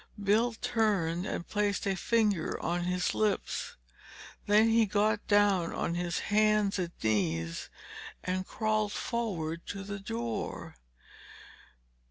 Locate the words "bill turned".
0.23-1.27